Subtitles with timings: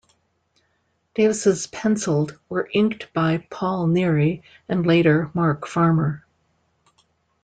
[1.13, 6.25] Davis' penciled were inked by Paul Neary and, later, Mark Farmer.